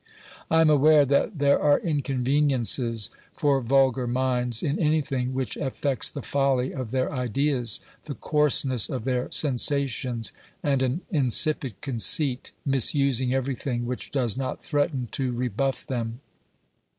[0.49, 6.23] I am aware that there are inconveniences for vulgar minds in anything which affects the
[6.23, 10.31] folly of their ideas, the coarseness of their sensa tions,
[10.63, 16.19] and an insipid conceit misusing everything which does not threaten to rebuff them.